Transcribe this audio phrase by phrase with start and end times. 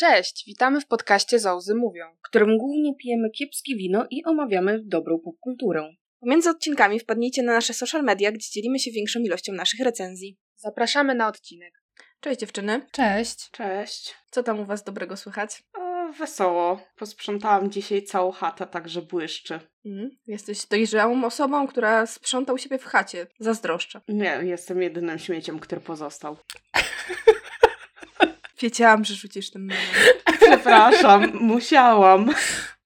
[0.00, 2.04] Cześć, witamy w podcaście Zauzy Mówią.
[2.18, 5.92] w którym głównie pijemy kiepskie wino i omawiamy dobrą popkulturę.
[6.20, 10.38] Pomiędzy odcinkami wpadnijcie na nasze social media, gdzie dzielimy się większą ilością naszych recenzji.
[10.56, 11.82] Zapraszamy na odcinek.
[12.20, 13.50] Cześć dziewczyny, Cześć.
[13.50, 14.14] Cześć.
[14.30, 15.62] co tam u was dobrego słychać?
[15.78, 16.80] O, wesoło.
[16.96, 19.60] Posprzątałam dzisiaj całą chatę, także błyszczy.
[19.84, 23.26] Mm, jesteś dojrzałą osobą, która sprząta u siebie w chacie.
[23.40, 24.00] Zazdroszczę.
[24.08, 26.36] Nie, jestem jedynym śmieciem, który pozostał.
[28.60, 29.84] Wiedziałam, że rzucisz tym memem.
[30.40, 32.30] Przepraszam, musiałam.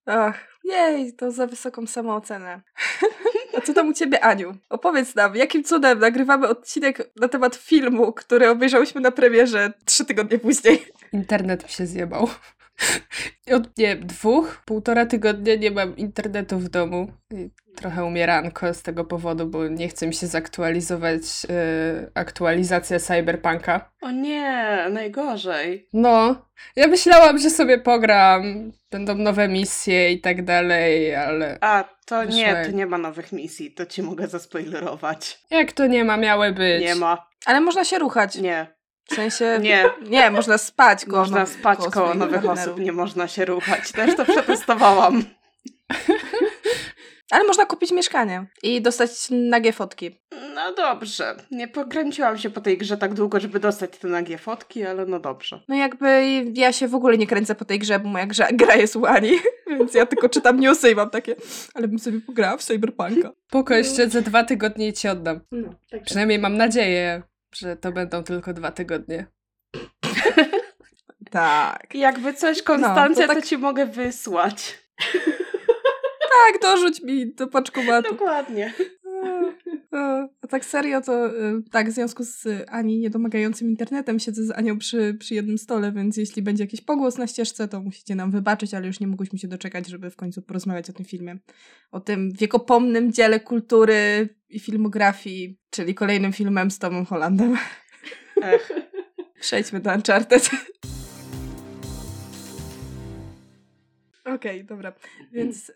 [0.07, 2.61] Ach, jej, to za wysoką samoocenę.
[3.57, 4.57] A co tam u ciebie, Aniu?
[4.69, 10.39] Opowiedz nam, jakim cudem nagrywamy odcinek na temat filmu, który obejrzałyśmy na premierze trzy tygodnie
[10.39, 10.87] później.
[11.13, 12.29] Internet mi się zjebał.
[13.53, 17.09] Od nie wiem, dwóch, półtora tygodnia nie mam internetu w domu.
[17.33, 23.91] I trochę umieranko z tego powodu, bo nie chce mi się zaktualizować yy, aktualizacja Cyberpunka.
[24.03, 25.89] O nie, najgorzej.
[25.93, 32.25] No, ja myślałam, że sobie pogram, będą nowe misje i tak dalej, ale A, to
[32.25, 35.41] nie, tu nie ma nowych misji, to ci mogę zaspoilerować.
[35.51, 36.83] jak to nie ma, miały być.
[36.83, 37.27] Nie ma.
[37.47, 38.37] Ale można się ruchać.
[38.37, 38.74] Nie,
[39.11, 39.59] W sensie...
[39.63, 39.85] nie.
[40.03, 42.59] Nie, można spać koło Można spać koło swoich nowych partnerów.
[42.75, 43.93] osób, nie można się ruchać.
[43.93, 45.25] Też to przetestowałam.
[47.31, 50.21] Ale można kupić mieszkanie i dostać nagie fotki.
[50.55, 51.37] No dobrze.
[51.51, 55.21] Nie pokręciłam się po tej grze tak długo, żeby dostać te nagie fotki, ale no
[55.21, 55.61] dobrze.
[55.69, 58.75] No jakby ja się w ogóle nie kręcę po tej grze, bo moja grze, gra
[58.75, 59.31] jest u Ani,
[59.79, 61.37] więc ja tylko czytam newsy i mam takie,
[61.75, 63.33] ale bym sobie pograła w Cyberpunka.
[63.49, 65.41] Spoko, jeszcze za dwa tygodnie ci oddam.
[65.53, 66.03] No, tak.
[66.03, 67.23] Przynajmniej mam nadzieję,
[67.57, 69.27] że to będą tylko dwa tygodnie.
[71.31, 71.95] Tak.
[71.95, 74.79] Jakby coś, Konstancja, No, to to, tak- ci mogę wysłać.
[76.21, 78.11] Tak, dorzuć mi do paczkomatu.
[78.11, 78.73] Dokładnie.
[79.95, 84.51] A a tak serio, to y, tak, w związku z Ani niedomagającym internetem siedzę z
[84.51, 88.31] Anią przy, przy jednym stole, więc jeśli będzie jakiś pogłos na ścieżce, to musicie nam
[88.31, 91.39] wybaczyć, ale już nie mogłyśmy się doczekać, żeby w końcu porozmawiać o tym filmie.
[91.91, 97.57] O tym wiekopomnym dziele kultury i filmografii, czyli kolejnym filmem z Tomem Hollandem.
[98.43, 98.73] Ech.
[99.41, 100.51] Przejdźmy do Uncharted.
[104.25, 104.93] Okej, dobra.
[105.33, 105.75] Więc y,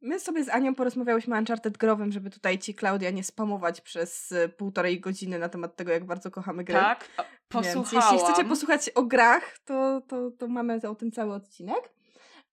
[0.00, 4.32] my sobie z Anią porozmawiałyśmy o Uncharted growym, żeby tutaj ci, Klaudia, nie spamować przez
[4.32, 6.80] y, półtorej godziny na temat tego, jak bardzo kochamy grę.
[6.80, 8.14] Tak, a, Więc posłuchałam.
[8.14, 11.92] jeśli chcecie posłuchać o grach, to, to, to mamy o tym cały odcinek.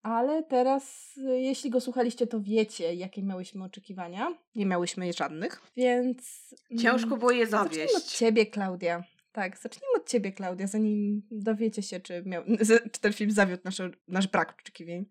[0.04, 4.34] Ale teraz, y, jeśli go słuchaliście, to wiecie, jakie miałyśmy oczekiwania.
[4.56, 6.56] Nie miałyśmy żadnych, więc...
[6.72, 8.18] mm, Ciężko było je Zacznijmy od zawieść.
[8.18, 9.04] ciebie, Klaudia.
[9.40, 12.44] Tak, zacznijmy od ciebie, Klaudia, zanim dowiecie się, czy, miał,
[12.92, 15.06] czy ten film zawiódł nasz, nasz brak oczekiwań.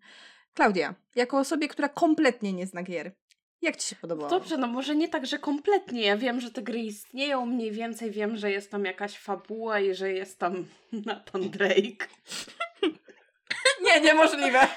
[0.53, 3.11] Klaudia, jako osobie, która kompletnie nie zna gier,
[3.61, 4.29] jak ci się podobało?
[4.29, 6.01] Dobrze, no może nie tak, że kompletnie.
[6.01, 9.95] Ja wiem, że te gry istnieją, mniej więcej wiem, że jest tam jakaś fabuła i
[9.95, 10.65] że jest tam
[11.05, 12.07] Nathan Drake.
[13.83, 14.67] Nie, niemożliwe!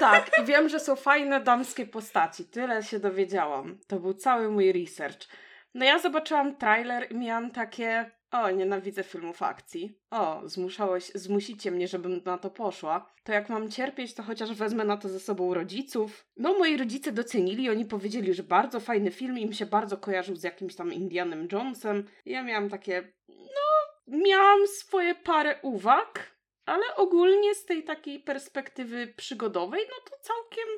[0.00, 2.44] Tak, i wiem, że są fajne damskie postaci.
[2.44, 3.78] Tyle się dowiedziałam.
[3.86, 5.28] To był cały mój research.
[5.74, 8.10] No ja zobaczyłam trailer i miałam takie...
[8.30, 9.98] O, nienawidzę filmów akcji.
[10.10, 13.12] O, zmuszałeś, zmusicie mnie, żebym na to poszła.
[13.24, 16.26] To jak mam cierpieć, to chociaż wezmę na to ze sobą rodziców.
[16.36, 20.42] No, moi rodzice docenili, oni powiedzieli, że bardzo fajny film, im się bardzo kojarzył z
[20.42, 22.04] jakimś tam Indianem Jonesem.
[22.24, 23.12] Ja miałam takie...
[23.28, 30.68] No, miałam swoje parę uwag, ale ogólnie z tej takiej perspektywy przygodowej, no to całkiem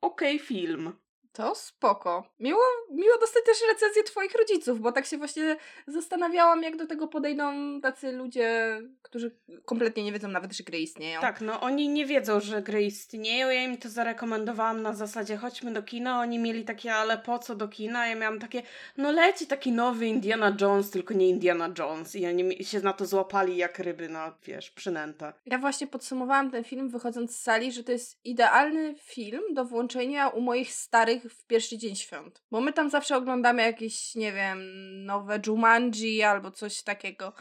[0.00, 0.92] okej film.
[1.32, 2.24] To spoko.
[2.40, 7.08] Miło, miło dostać też recenzję twoich rodziców, bo tak się właśnie zastanawiałam, jak do tego
[7.08, 11.20] podejdą tacy ludzie, którzy kompletnie nie wiedzą nawet, że gry istnieją.
[11.20, 13.50] Tak, no oni nie wiedzą, że gry istnieją.
[13.50, 16.20] Ja im to zarekomendowałam na zasadzie chodźmy do kina.
[16.20, 18.06] Oni mieli takie, ale po co do kina?
[18.06, 18.62] Ja miałam takie,
[18.96, 22.16] no leci taki nowy Indiana Jones, tylko nie Indiana Jones.
[22.16, 25.32] I oni się na to złapali jak ryby na, wiesz, przynętę.
[25.46, 30.28] Ja właśnie podsumowałam ten film wychodząc z sali, że to jest idealny film do włączenia
[30.28, 32.42] u moich starych w pierwszy dzień świąt.
[32.50, 34.58] Bo my tam zawsze oglądamy jakieś, nie wiem,
[35.04, 37.32] nowe Jumanji albo coś takiego.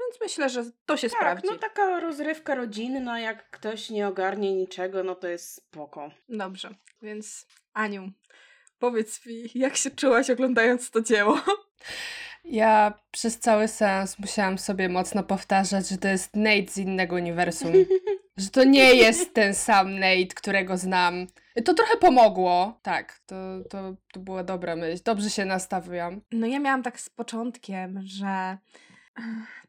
[0.00, 1.48] Więc myślę, że to się Tak, sprawdzi.
[1.50, 6.10] no taka rozrywka rodzinna, jak ktoś nie ogarnie niczego, no to jest spoko.
[6.28, 8.12] Dobrze, więc Aniu,
[8.78, 11.40] powiedz mi, jak się czułaś oglądając to dzieło?
[12.44, 17.72] Ja przez cały seans musiałam sobie mocno powtarzać, że to jest Nate z innego uniwersum.
[18.36, 21.26] że to nie jest ten sam Nate, którego znam.
[21.64, 22.78] To trochę pomogło.
[22.82, 23.36] Tak, to,
[23.70, 25.02] to, to była dobra myśl.
[25.04, 26.20] Dobrze się nastawiłam.
[26.32, 28.58] No ja miałam tak z początkiem, że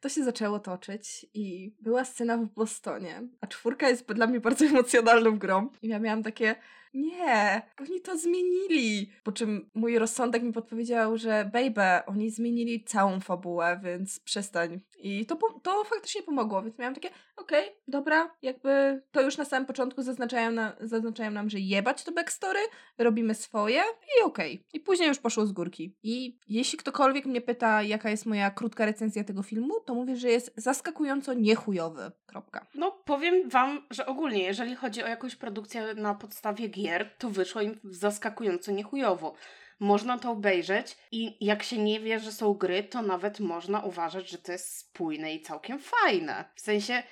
[0.01, 4.65] to się zaczęło toczyć i była scena w Bostonie, a czwórka jest dla mnie bardzo
[4.65, 5.69] emocjonalną grą.
[5.81, 6.55] I ja miałam takie,
[6.93, 9.11] Nie, oni to zmienili.
[9.23, 14.79] Po czym mój rozsądek mi podpowiedział, że baby, oni zmienili całą fabułę, więc przestań.
[14.97, 19.65] I to, to faktycznie pomogło, więc miałam takie, okej, dobra, jakby to już na samym
[19.65, 22.59] początku zaznaczają, na, zaznaczają nam, że jebać to backstory,
[22.97, 23.81] robimy swoje
[24.19, 24.65] i okej.
[24.73, 25.95] I później już poszło z górki.
[26.03, 30.29] I jeśli ktokolwiek mnie pyta, jaka jest moja krótka recenzja tego filmu, to mówię, że
[30.29, 32.11] jest zaskakująco niechujowy.
[32.25, 32.67] Kropka.
[32.75, 36.69] No, powiem wam, że ogólnie, jeżeli chodzi o jakąś produkcję na podstawie
[37.17, 39.33] to wyszło im zaskakująco niechujowo.
[39.79, 44.29] Można to obejrzeć i jak się nie wie, że są gry, to nawet można uważać,
[44.29, 46.45] że to jest spójne i całkiem fajne.
[46.55, 47.03] W sensie,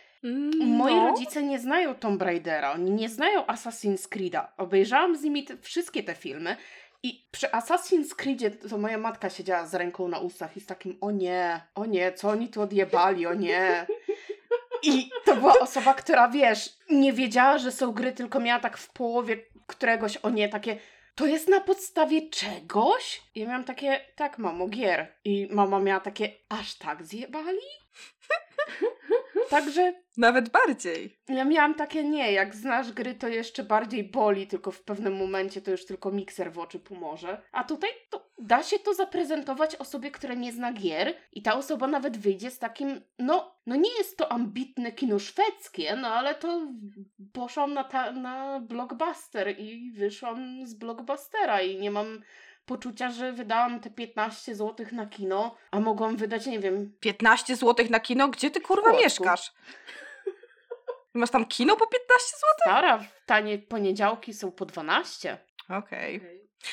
[0.60, 1.08] moi No.
[1.08, 4.46] rodzice nie znają Tomb Raidera, oni nie znają Assassin's Creed'a.
[4.58, 6.56] Obejrzałam z nimi te, wszystkie te filmy
[7.04, 10.98] i przy Assassin's Creedzie to moja matka siedziała z ręką na ustach i z takim
[11.02, 13.86] o nie, o nie, co oni tu odjebali, o nie.
[14.84, 18.94] I to była osoba, która wiesz, nie wiedziała, że są gry, tylko miała tak w
[18.94, 19.38] połowie
[19.68, 20.80] któregoś o nie takie.
[21.16, 23.22] To jest na podstawie czegoś?
[23.36, 25.14] Ja miałam takie, tak, mamo, gier.
[25.26, 27.58] I mama miała takie, aż tak zjebali?
[29.50, 31.18] Także Nawet bardziej.
[31.30, 35.62] ja miałam takie, nie, jak znasz gry, to jeszcze bardziej boli, tylko w pewnym momencie
[35.62, 37.42] to już tylko mikser w oczy pomoże.
[37.52, 41.88] A tutaj to da się to zaprezentować osobie, która nie zna gier i ta osoba
[41.88, 46.68] nawet wyjdzie z takim, no, no nie jest to ambitne kino szwedzkie, no ale to
[47.34, 52.22] poszłam na, ta, na blockbuster i wyszłam z blockbustera i nie mam
[52.68, 57.86] poczucia, że wydałam te 15 zł na kino, a mogłam wydać, nie wiem, 15 zł
[57.90, 58.28] na kino?
[58.28, 59.54] Gdzie ty kurwa mieszkasz?
[61.14, 62.42] Masz tam kino po 15 zł?
[62.62, 65.38] stara, tanie poniedziałki są po 12.
[65.70, 66.22] Okej.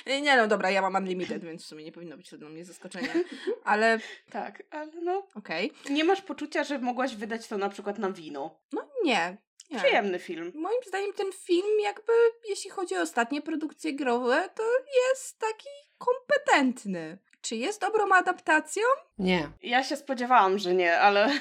[0.07, 2.65] Nie no, dobra, ja mam unlimited, więc w sumie nie powinno być to dla mnie
[2.65, 3.09] zaskoczenie.
[3.65, 3.99] Ale
[4.31, 5.73] Tak, ale no, okej.
[5.91, 8.61] nie masz poczucia, że mogłaś wydać to na przykład na wino.
[8.73, 9.37] No nie.
[9.75, 9.81] Nie.
[9.81, 10.53] Przyjemny film.
[10.55, 12.13] Moim zdaniem ten film jakby,
[12.49, 14.63] jeśli chodzi o ostatnie produkcje growe, to
[15.11, 15.69] jest taki
[15.99, 17.19] kompetentny.
[17.41, 18.83] Czy jest dobrą adaptacją?
[19.19, 19.51] Nie.
[19.63, 21.29] Ja się spodziewałam, że nie, ale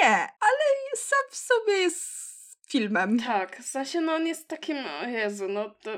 [0.00, 0.64] Nie, ale
[0.96, 2.24] sam w sobie jest
[2.68, 3.20] filmem.
[3.20, 5.90] tak, w sensie no on jest takim, o Jezu, no to...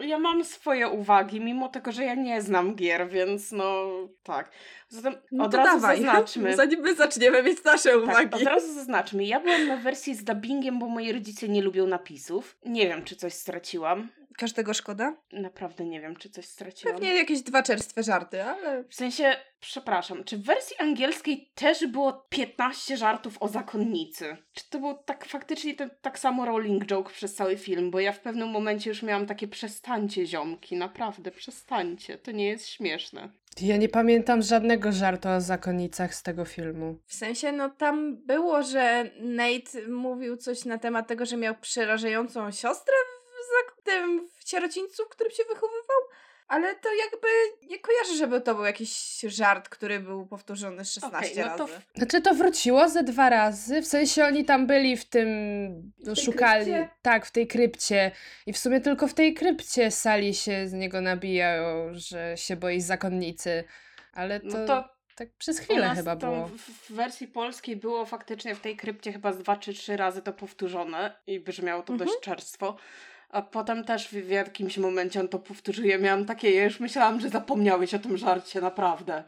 [0.00, 3.86] Ja mam swoje uwagi, mimo tego, że ja nie znam gier, więc no
[4.22, 4.50] tak.
[4.88, 6.56] Zatem No od razu dawaj, zaznaczmy.
[6.56, 8.30] zanim my zaczniemy mieć nasze uwagi.
[8.30, 9.24] Tak, od razu zaznaczmy.
[9.24, 12.56] Ja byłam na wersji z dubbingiem, bo moi rodzice nie lubią napisów.
[12.66, 14.08] Nie wiem, czy coś straciłam.
[14.38, 15.16] Każdego szkoda?
[15.32, 16.94] Naprawdę nie wiem, czy coś straciłam.
[16.94, 18.84] Pewnie jakieś dwa czerstwe żarty, ale...
[18.84, 24.36] W sensie, przepraszam, czy w wersji angielskiej też było 15 żartów o zakonnicy?
[24.52, 27.90] Czy to był tak faktycznie ten, tak samo rolling joke przez cały film?
[27.90, 32.68] Bo ja w pewnym momencie już miałam takie przestańcie ziomki, naprawdę przestańcie, to nie jest
[32.68, 33.30] śmieszne.
[33.60, 36.98] Ja nie pamiętam żadnego żartu o zakonnicach z tego filmu.
[37.06, 42.50] W sensie, no tam było, że Nate mówił coś na temat tego, że miał przerażającą
[42.50, 42.94] siostrę
[43.44, 45.98] w zak- tym w sierocińcu, w którym się wychowywał,
[46.48, 47.28] ale to jakby
[47.62, 51.80] nie kojarzę, żeby to był jakiś żart, który był powtórzony 16 Okej, no to razy.
[51.94, 55.28] Znaczy to wróciło ze dwa razy, w sensie oni tam byli w tym,
[55.98, 56.88] no, tej szukali, krypcie?
[57.02, 58.10] tak, w tej krypcie
[58.46, 62.80] i w sumie tylko w tej krypcie Sali się z niego nabijają, że się boi
[62.80, 63.64] zakonnicy,
[64.12, 66.46] ale to, No to tak przez chwilę chyba było.
[66.48, 70.22] W, w wersji polskiej było faktycznie w tej krypcie chyba z dwa czy trzy razy
[70.22, 72.08] to powtórzone i brzmiało to Mhm.
[72.08, 72.76] dość czerstwo.
[73.34, 75.84] A potem też w, w jakimś momencie on to powtórzył.
[75.84, 79.24] Ja miałam takie, ja już myślałam, że zapomniałeś o tym żarcie, naprawdę.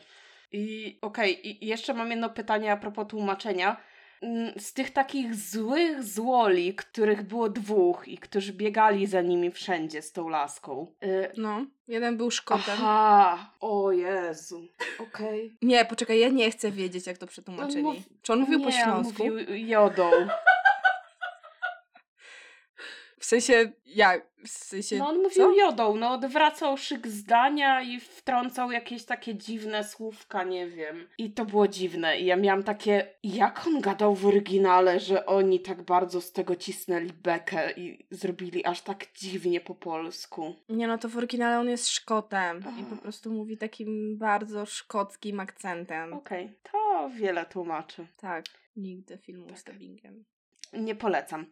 [0.53, 3.77] I okej, i jeszcze mam jedno pytanie a propos tłumaczenia.
[4.23, 10.03] Mm, Z tych takich złych złoli, których było dwóch i którzy biegali za nimi wszędzie
[10.03, 10.93] z tą laską.
[11.05, 12.75] Y, No, jeden był Szkotem.
[12.79, 15.57] Aha, o Jezu, okej.
[15.63, 17.83] Nie, poczekaj, ja nie chcę wiedzieć, jak to przetłumaczyli.
[17.83, 19.25] No, Czy on mówił po Nie, on śląsku?
[19.27, 20.11] mówił jodą.
[23.27, 25.53] W sensie, ja, w sensie, No on mówił co?
[25.53, 31.09] jodą, no odwracał szyk zdania i wtrącał jakieś takie dziwne słówka, nie wiem.
[31.19, 32.19] I to było dziwne.
[32.19, 36.57] I ja miałam takie, jak on gadał w oryginale, że oni tak bardzo z tego
[36.57, 40.55] cisnęli bekę i zrobili aż tak dziwnie po polsku.
[40.69, 45.41] Nie no, to w oryginale on jest Szkotem i po prostu mówi takim bardzo szkockim
[45.41, 46.13] akcentem.
[46.13, 48.07] Okej, to wiele tłumaczy.
[48.17, 48.45] Tak,
[48.77, 49.59] nigdy filmu Tak.
[49.59, 50.25] z dubbingiem.
[50.73, 51.47] Nie polecam.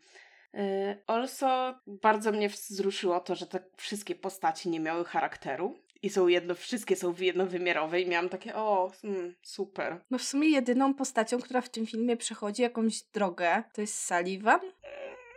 [1.07, 6.55] Also bardzo mnie wzruszyło to, że te wszystkie postaci nie miały charakteru i są jedno,
[6.55, 10.01] wszystkie są jednowymiarowe i miałam takie, o, mm, super.
[10.11, 14.61] No w sumie jedyną postacią, która w tym filmie przechodzi jakąś drogę, to jest Sullivan.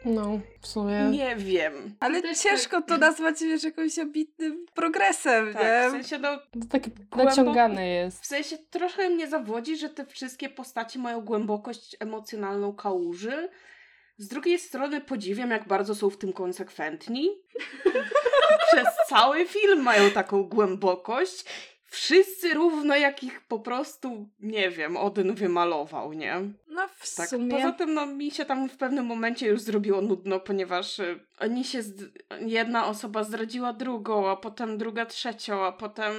[0.06, 1.04] No, w sumie.
[1.12, 1.96] Nie wiem.
[2.00, 5.92] Ale ciężko to nazwać wiesz, jakimś ambitnym progresem, Tak, w nie?
[5.92, 8.22] sensie, no, To takie naciągane jest.
[8.24, 13.50] w sensie trochę mnie zawodzi, że te wszystkie postaci mają głębokość emocjonalną kałuży,
[14.18, 17.30] Z drugiej strony podziwiam, jak bardzo są w tym konsekwentni.
[18.72, 21.46] Przez cały film mają taką głębokość.
[21.90, 26.42] Wszyscy równo jak ich po prostu, nie wiem, Odyn wymalował, nie?
[26.68, 27.30] No w Tak.
[27.30, 27.52] sumie...
[27.56, 31.64] Poza tym, no, mi się tam w pewnym momencie już zrobiło nudno, ponieważ y, oni
[31.64, 31.80] się.
[32.40, 36.14] Jedna osoba zdradziła drugą, a potem druga trzecią, a potem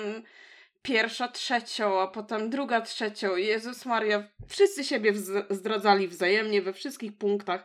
[0.89, 3.37] pierwsza trzecią, a potem druga trzecią.
[3.37, 7.65] Jezus Maria, wszyscy siebie wz- zdradzali wzajemnie we wszystkich punktach.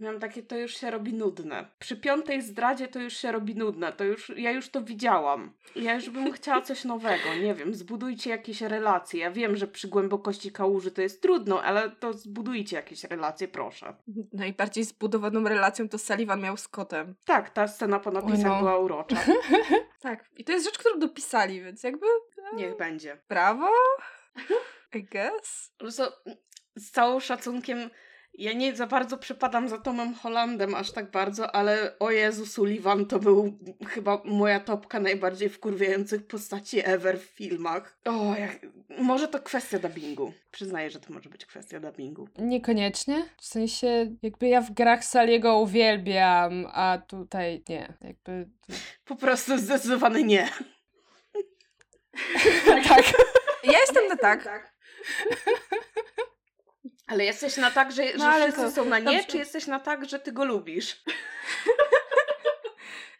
[0.00, 1.66] Miałam takie, to już się robi nudne.
[1.78, 3.92] Przy piątej zdradzie to już się robi nudne.
[3.92, 5.52] To już, ja już to widziałam.
[5.76, 7.34] Ja już bym chciała coś nowego.
[7.42, 9.20] Nie wiem, zbudujcie jakieś relacje.
[9.20, 13.94] Ja wiem, że przy głębokości kałuży to jest trudno, ale to zbudujcie jakieś relacje, proszę.
[14.32, 17.14] Najbardziej zbudowaną relacją to Sullivan miał z kotem.
[17.24, 18.58] Tak, ta scena po napisach no.
[18.58, 19.16] była urocza.
[20.02, 20.24] Tak.
[20.36, 22.06] I to jest rzecz, którą dopisali, więc jakby
[22.54, 23.18] Niech będzie.
[23.28, 23.68] brawo.
[24.94, 25.72] I guess.
[25.78, 26.02] Po prostu,
[26.76, 27.90] z całym szacunkiem,
[28.34, 33.06] ja nie za bardzo przypadam za Tomem Hollandem aż tak bardzo, ale o Jezu, Sullivan
[33.06, 37.98] to był chyba moja topka najbardziej wkurwiających postaci ever w filmach.
[38.04, 38.66] O, jak...
[38.98, 40.32] może to kwestia dubbingu.
[40.50, 42.28] Przyznaję, że to może być kwestia dubbingu.
[42.38, 43.24] Niekoniecznie.
[43.38, 47.94] W sensie, jakby ja w grach Saliego uwielbiam, a tutaj nie.
[48.00, 48.48] Jakby.
[49.04, 50.48] Po prostu zdecydowanie nie.
[52.88, 53.04] tak.
[53.64, 54.48] Ja jestem na tak.
[57.06, 59.66] Ale jesteś na tak, że, że No, ale wszyscy to- są na nie, czy jesteś
[59.66, 61.02] na tak, że ty go lubisz?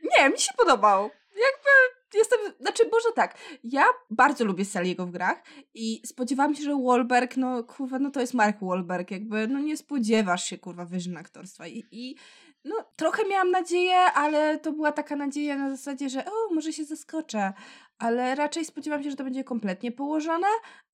[0.18, 1.10] Nie, mi się podobał.
[1.36, 1.70] Jakby
[2.14, 5.42] jestem, znaczy może tak, ja bardzo lubię Saliego w grach
[5.74, 9.76] i spodziewałam się, że Wahlberg, no kurwa, no to jest Mark Wahlberg, jakby, no nie
[9.76, 12.16] spodziewasz się kurwa wyżyn aktorstwa i, i
[12.64, 16.84] no trochę miałam nadzieję, ale to była taka nadzieja na zasadzie, że o, może się
[16.84, 17.52] zaskoczę,
[18.02, 20.46] ale raczej spodziewałam się, że to będzie kompletnie położone,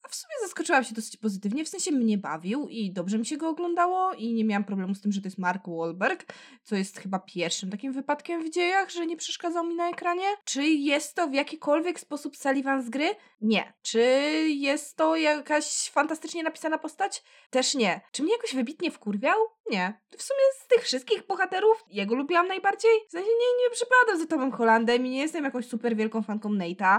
[0.02, 3.36] a w sumie zaskoczyłam się dosyć pozytywnie, w sensie mnie bawił i dobrze mi się
[3.36, 6.98] go oglądało i nie miałam problemu z tym, że to jest Mark Wahlberg, co jest
[6.98, 10.26] chyba pierwszym takim wypadkiem w dziejach, że nie przeszkadzał mi na ekranie.
[10.44, 13.14] Czy jest to w jakikolwiek sposób Sullivan z gry?
[13.40, 13.72] Nie.
[13.82, 14.00] Czy
[14.48, 17.22] jest to jakaś fantastycznie napisana postać?
[17.50, 18.00] Też nie.
[18.12, 19.36] Czy mnie jakoś wybitnie wkurwiał?
[19.70, 20.00] Nie.
[20.18, 22.90] W sumie z tych wszystkich bohaterów jego lubiłam najbardziej.
[23.08, 26.48] W sensie nie, nie przypadam za Tomem Hollandem i nie jestem jakąś super wielką fanką
[26.48, 26.97] Nate'a.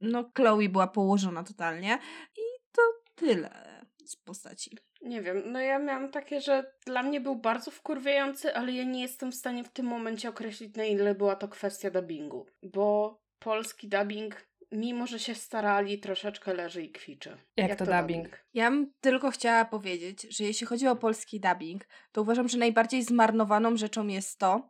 [0.00, 1.98] No, Chloe była położona totalnie.
[2.36, 2.42] I
[2.72, 2.82] to
[3.14, 4.78] tyle z postaci.
[5.02, 9.02] Nie wiem, no ja miałam takie, że dla mnie był bardzo wkurwiający, ale ja nie
[9.02, 12.46] jestem w stanie w tym momencie określić, na ile była to kwestia dubbingu.
[12.62, 17.36] Bo polski dubbing, mimo że się starali, troszeczkę leży i kwiczy.
[17.56, 18.44] Jak to dubbing?
[18.54, 23.02] Ja bym tylko chciała powiedzieć, że jeśli chodzi o polski dubbing, to uważam, że najbardziej
[23.02, 24.68] zmarnowaną rzeczą jest to,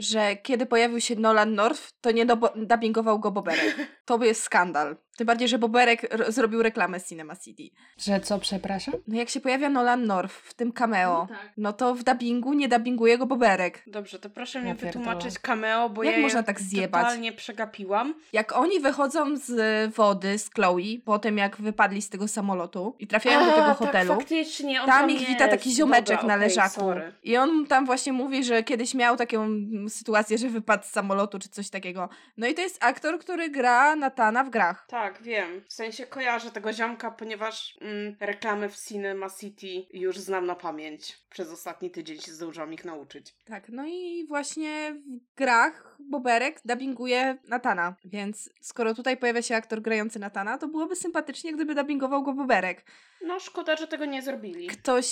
[0.00, 2.26] że kiedy pojawił się Nolan North, to nie
[2.56, 3.76] dubbingował go Boberek.
[4.04, 4.96] To jest skandal.
[5.20, 7.62] Tym bardziej, że Boberek r- zrobił reklamę z Cinema City.
[7.98, 8.94] Że co, przepraszam?
[9.08, 11.52] No jak się pojawia Nolan North w tym cameo, No tak.
[11.56, 13.82] no to w dubbingu nie dubbinguje go Boberek.
[13.86, 14.92] Dobrze, to proszę pierdolę.
[14.92, 17.02] wytłumaczyć cameo, bo Jak ja można tak zjebać?
[17.04, 18.14] totalnie przegapiłam.
[18.32, 23.06] Jak oni wychodzą z wody, z Chloe, po tym jak wypadli z tego samolotu i
[23.06, 25.32] trafiają do A, tego hotelu, Tak, faktycznie, on tam tam ich jest.
[25.32, 26.80] wita taki ziomeczek Dobra, na leżaku.
[26.80, 27.12] sorry.
[27.22, 29.48] I on tam właśnie mówi, że kiedyś miał taką
[29.88, 32.08] sytuację, że wypadł z samolotu czy coś takiego.
[32.36, 34.86] No i to jest aktor, który gra Natana w grach.
[34.88, 35.62] Tak, wiem.
[35.68, 41.18] W sensie kojarzę tego ziomka, ponieważ mm, reklamy w Cinema City już znam na pamięć.
[41.30, 43.34] Przez ostatni tydzień się zdążyłam ich nauczyć.
[43.44, 47.94] Tak, no i właśnie w grach Boberek dubbinguje Natana.
[48.04, 52.84] Więc skoro tutaj pojawia się aktor grający Natana, to byłoby sympatycznie, gdyby dubbingował go Boberek.
[53.22, 54.66] No, szkoda, że tego nie zrobili.
[54.66, 55.06] Ktoś,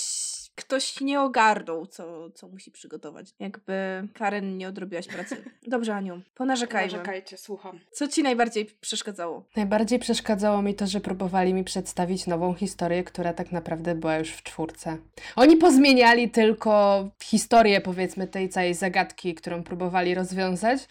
[0.59, 3.33] ktoś nie ogarnął, co, co musi przygotować.
[3.39, 5.43] Jakby Karen nie odrobiłaś pracy.
[5.67, 6.91] Dobrze, Aniu, ponarzekajmy.
[6.91, 7.79] Narzekajcie, słucham.
[7.91, 9.43] Co ci najbardziej przeszkadzało?
[9.55, 14.29] Najbardziej przeszkadzało mi to, że próbowali mi przedstawić nową historię, która tak naprawdę była już
[14.29, 14.97] w czwórce.
[15.35, 20.87] Oni pozmieniali tylko historię, powiedzmy, tej całej zagadki, którą próbowali rozwiązać,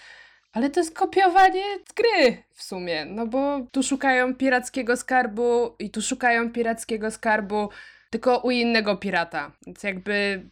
[0.53, 1.65] ale to jest kopiowanie
[1.97, 7.69] gry w sumie, no bo tu szukają pirackiego skarbu i tu szukają pirackiego skarbu,
[8.11, 9.53] tylko u innego pirata.
[9.67, 10.43] Więc jakby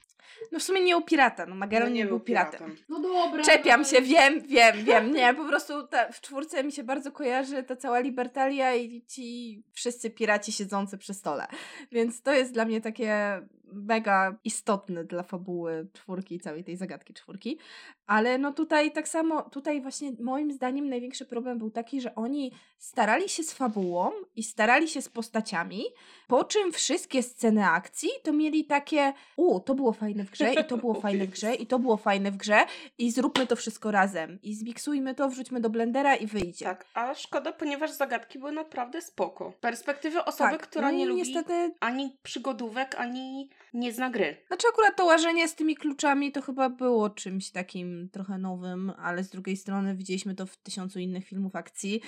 [0.52, 2.76] No w sumie nie u pirata, no Magellan No nie, był piratem.
[2.88, 3.42] No dobra.
[3.42, 5.12] Czepiam się, wiem, wiem, wiem.
[5.12, 9.62] Nie, po prostu ta, w czwórce mi się bardzo kojarzy ta cała Libertalia i ci
[9.72, 11.46] wszyscy piraci siedzący przy stole.
[11.92, 13.40] Więc to jest dla mnie takie
[13.72, 17.58] mega istotne dla fabuły czwórki całej tej zagadki czwórki.
[18.06, 22.52] Ale no tutaj tak samo, tutaj właśnie moim zdaniem największy problem był taki, że oni
[22.78, 25.84] starali się z fabułą i starali się z postaciami,
[26.28, 30.64] po czym wszystkie sceny akcji to mieli takie, u, to było fajne w grze i
[30.64, 32.66] to było fajne w grze i to było fajne w grze
[32.98, 36.64] i zróbmy to wszystko razem i zmiksujmy to, wrzućmy do blendera i wyjdzie.
[36.64, 39.52] Tak, a szkoda, ponieważ zagadki były naprawdę spoko.
[39.60, 44.36] Perspektywy osoby, Tak, która no nie lubi niestety ani przygodówek, ani nie zna gry.
[44.46, 49.24] Znaczy akurat to łażenie z tymi kluczami to chyba było czymś takim trochę nowym, ale
[49.24, 52.00] z drugiej strony widzieliśmy to w tysiącu innych filmów akcji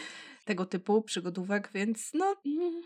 [0.44, 2.36] tego typu, przygodówek, więc no...
[2.46, 2.80] mm,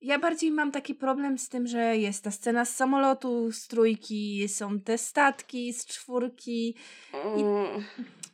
[0.00, 4.48] Ja bardziej mam taki problem z tym, że jest ta scena z samolotu, z trójki,
[4.48, 6.76] są te statki z czwórki.
[7.12, 7.84] Mm,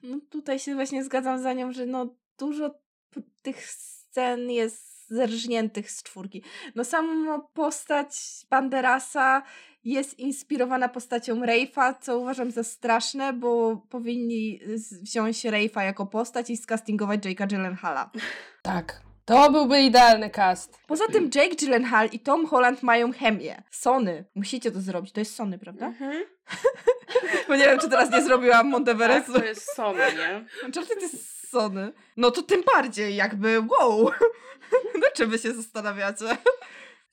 [0.02, 2.74] No tutaj się właśnie zgadzam za nią, że no dużo
[3.42, 6.42] tych scen jest zerżniętych z czwórki.
[6.74, 8.12] No sama postać
[8.50, 9.42] Banderasa
[9.84, 14.60] jest inspirowana postacią Rafe'a, co uważam za straszne, bo powinni
[15.02, 18.10] wziąć Rafe'a jako postać i skastingować Jake'a Gyllenhaala.
[18.62, 19.00] Tak.
[19.24, 20.78] To byłby idealny cast.
[20.86, 23.62] Poza tym Jake Gyllenhaal i Tom Holland mają chemię.
[23.70, 24.24] Sony.
[24.34, 25.12] Musicie to zrobić.
[25.12, 25.86] To jest Sony, prawda?
[25.86, 26.24] mhm.
[27.48, 29.32] Bo nie wiem, czy teraz nie zrobiłam Tak, Monteverestu.
[29.32, 30.44] to jest Sony, nie?
[30.66, 31.92] Uncharted to jest Sony.
[32.16, 34.10] No to tym bardziej jakby wow.
[34.94, 36.24] No czym wy się zastanawiacie?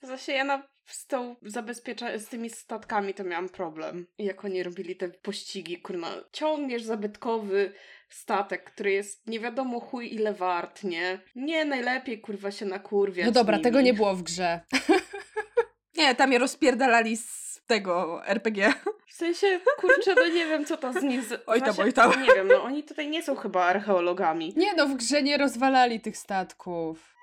[0.02, 4.08] Zresztą ja na, z, tą zabezpiecza, z tymi statkami to miałam problem.
[4.17, 6.08] Jak oni robili te pościgi, kurna.
[6.32, 7.74] Ciągniesz zabytkowy
[8.10, 11.20] statek, który jest nie wiadomo chuj ile wart, nie?
[11.36, 13.63] Nie, najlepiej kurwa się nakurwiać No dobra, nimi.
[13.63, 14.60] tego nie było w grze.
[15.98, 18.74] Nie, tam je rozpierdalali z tego RPG.
[19.08, 21.24] W sensie, kurczę, no nie wiem, co to z nich...
[21.24, 21.44] Z...
[21.48, 22.24] Oj tam, oj tam.
[22.24, 24.53] Nie wiem, no oni tutaj nie są chyba archeologami.
[24.56, 27.17] Nie no, w grze nie rozwalali tych statków.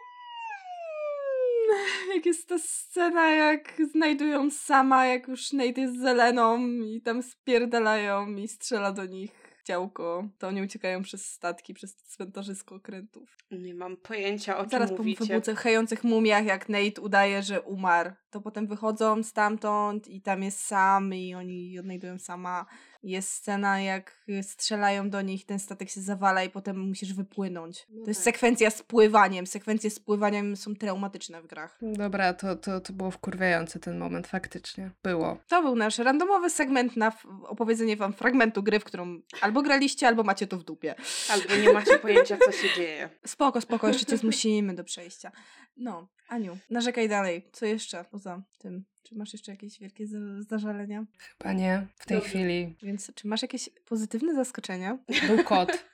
[2.15, 8.37] Jak jest ta scena, jak znajdują sama, jak już Nate jest zeleną i tam spierdalają
[8.37, 13.37] i strzela do nich działko, to oni uciekają przez statki, przez cmentarzysko okrętów.
[13.51, 15.41] Nie mam pojęcia, o czym Zaraz po mówicie.
[15.41, 21.15] wybuchających mumiach, jak Nate udaje, że umarł, to potem wychodzą stamtąd i tam jest sam
[21.15, 22.67] i oni odnajdują sama.
[23.05, 27.87] Jest scena, jak strzelają do nich, ten statek się zawala i potem musisz wypłynąć.
[27.91, 28.35] No to jest tak.
[28.35, 29.47] sekwencja z pływaniem.
[29.47, 31.79] Sekwencje z pływaniem są traumatyczne w grach.
[31.83, 34.91] Dobra, to, to, to było wkurwiające ten moment, faktycznie.
[35.03, 35.39] Było.
[35.49, 40.23] To był nasz randomowy segment na opowiedzenie wam fragmentu gry, w którą albo graliście, albo
[40.23, 40.95] macie to w dupie.
[41.31, 43.11] Albo nie macie pojęcia, co się dzieje.
[43.27, 45.33] Spoko, spoko, jeszcze cię zmusimy do przejścia.
[45.77, 47.49] No, Aniu, narzekaj dalej.
[47.53, 48.85] Co jeszcze poza tym?
[49.09, 51.05] Czy masz jeszcze jakieś wielkie za- zażalenia?
[51.19, 52.31] Chyba nie, w tej Dobrze.
[52.31, 52.77] chwili.
[52.83, 54.99] Więc czy masz jakieś pozytywne zaskoczenia?
[55.27, 55.85] Był kot.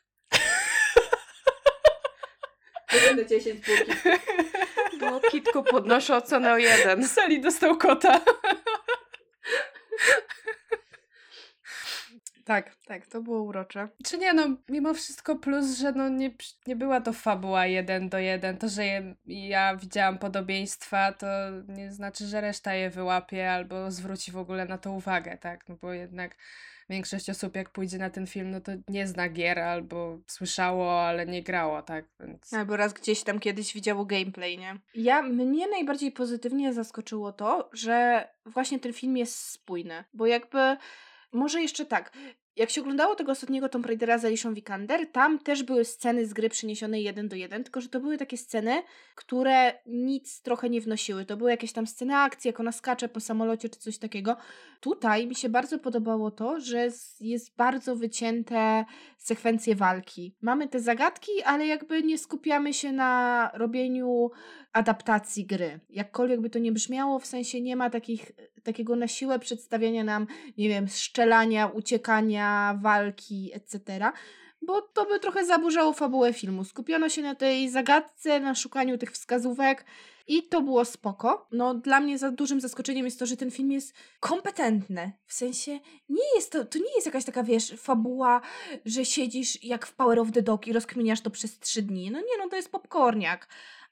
[3.16, 3.92] do 10 półki.
[5.01, 7.09] Bo Kitku podnoszę ocenę o jeden.
[7.09, 8.20] Sali dostał kota.
[12.44, 13.88] Tak, tak, to było urocze.
[14.05, 16.31] Czy nie, no mimo wszystko plus, że no nie,
[16.66, 18.59] nie była to fabuła jeden do jeden.
[18.59, 21.26] To, że je, ja widziałam podobieństwa, to
[21.68, 25.68] nie znaczy, że reszta je wyłapie albo zwróci w ogóle na to uwagę, tak?
[25.68, 26.37] No bo jednak
[26.90, 31.26] większość osób jak pójdzie na ten film, no to nie zna gier albo słyszało, ale
[31.26, 32.05] nie grało, tak?
[32.20, 32.53] Więc...
[32.53, 34.79] Albo raz gdzieś tam kiedyś widziało gameplay, nie?
[34.94, 40.76] Ja, mnie najbardziej pozytywnie zaskoczyło to, że właśnie ten film jest spójny, bo jakby,
[41.33, 42.12] może jeszcze tak,
[42.57, 46.33] jak się oglądało tego ostatniego Tomb Raidera z Alicia Vikander, tam też były sceny z
[46.33, 48.83] gry przeniesione jeden do jeden, tylko że to były takie sceny,
[49.14, 51.25] które nic trochę nie wnosiły.
[51.25, 54.37] To były jakieś tam sceny akcji, jak ona skacze po samolocie czy coś takiego.
[54.81, 56.88] Tutaj mi się bardzo podobało to, że
[57.21, 58.85] jest bardzo wycięte
[59.19, 60.35] sekwencje walki.
[60.43, 64.31] Mamy te zagadki, ale jakby nie skupiamy się na robieniu
[64.73, 65.81] adaptacji gry.
[65.91, 70.27] Jakkolwiek by to nie brzmiało, w sensie nie ma takich, takiego na siłę przedstawiania nam,
[70.59, 74.13] nie wiem, strzelania, uciekania, walki, etc.
[74.63, 76.65] Bo to by trochę zaburzało fabułę filmu.
[76.65, 79.85] Skupiono się na tej zagadce, na szukaniu tych wskazówek
[80.27, 81.49] i to było spoko.
[81.53, 85.13] No dla mnie za dużym zaskoczeniem jest to, że ten film jest kompetentny.
[85.27, 85.73] W sensie
[86.09, 88.41] nie jest to, to nie jest jakaś taka, wiesz, fabuła,
[88.85, 92.11] że siedzisz jak w Power of the Dog i rozkminiasz to przez trzy dni.
[92.11, 93.49] No nie, no to jest popcorniak.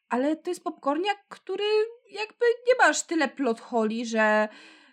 [0.09, 1.65] Ale to jest popcorniak, który
[2.11, 4.49] jakby nie masz tyle plot holi, że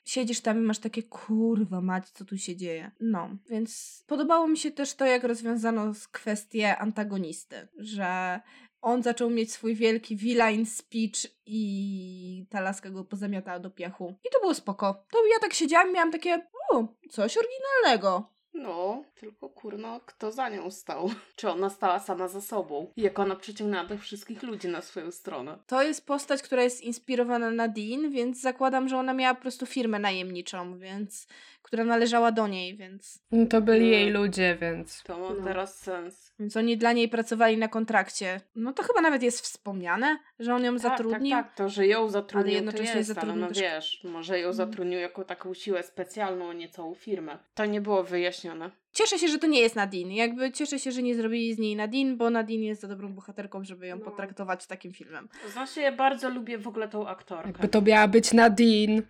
[0.06, 2.92] siedzisz tam i masz takie kurwa mać, co tu się dzieje.
[3.00, 8.40] No, więc podobało mi się też to, jak rozwiązano kwestię antagonisty, że
[8.82, 14.16] on zaczął mieć swój wielki villain speech i ta laska go pozamiatała do piachu.
[14.24, 15.06] I to było spoko.
[15.12, 18.35] To ja tak siedziałam i miałam takie, o, coś oryginalnego.
[18.56, 21.10] No, tylko kurno, kto za nią stał?
[21.36, 22.92] Czy ona stała sama za sobą?
[22.98, 25.58] Jak ona przyciągnęła tych wszystkich ludzi na swoją stronę?
[25.68, 29.66] To jest postać, która jest inspirowana na Dean, więc zakładam, że ona miała po prostu
[29.66, 31.28] firmę najemniczą, więc
[31.66, 33.92] która należała do niej, więc, No to byli No.
[33.92, 35.04] jej ludzie, więc...
[35.04, 35.44] To ma No.
[35.44, 36.34] teraz sens.
[36.40, 38.42] więc oni dla niej pracowali na kontrakcie.
[38.56, 41.32] No to chyba nawet jest wspomniane, że on ją zatrudnił.
[41.36, 44.02] Tak, tak, to, że ją zatrudnił, Ale jednocześnie to jest, ale zatrudnił no też- wiesz,
[44.04, 47.38] może ją zatrudnił jako taką siłę specjalną, a nie całą firmę.
[47.54, 48.72] To nie było wyjaśnione.
[48.92, 50.12] Cieszę się, że to nie jest Nadine.
[50.16, 53.64] Jakby cieszę się, że nie zrobili z niej Nadine, bo Nadine jest za dobrą bohaterką,
[53.64, 54.06] żeby ją No.
[54.06, 55.30] potraktować takim filmem.
[55.54, 57.48] Znaczy, ja bardzo lubię w ogóle tą aktorkę.
[57.48, 59.02] Jakby to miała być Nadine.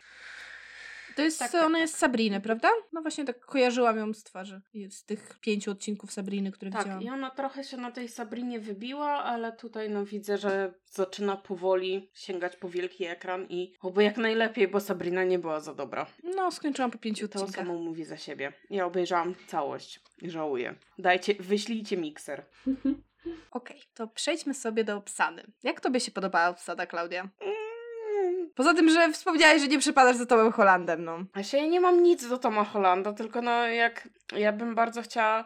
[1.16, 1.82] To jest, Tak, tak, ona tak.
[1.82, 2.70] jest z Sabriny, prawda?
[2.94, 4.62] No właśnie tak kojarzyłam ją z twarzy.
[4.90, 7.04] Z tych pięciu odcinków Sabriny, które Tak, widziałam.
[7.04, 12.10] i ona trochę się na tej Sabrinie wybiła, ale tutaj no widzę, że zaczyna powoli
[12.14, 16.06] sięgać po wielki ekran i oby jak najlepiej, bo Sabrina nie była za dobra.
[16.36, 17.66] No, skończyłam po pięciu To odcinkach.
[17.68, 18.54] samo mówi za siebie.
[18.70, 20.76] Ja obejrzałam całość i żałuję.
[21.00, 22.46] Dajcie, wyślijcie mikser.
[23.52, 25.44] Okej, to przejdźmy sobie do obsady.
[25.64, 27.30] Jak tobie się podobała obsada, Klaudia?
[28.28, 28.50] Mm.
[28.56, 31.18] Poza tym, że wspomniałeś, że nie przypadasz za Tomem Hollandem, no.
[31.34, 35.46] Właśnie ja nie mam nic do Toma Hollanda, tylko no jak ja bym bardzo chciała,